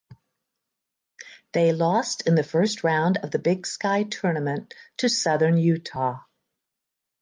[1.53, 6.21] They lost in the first round of the Big Sky Tournament to Southern Utah.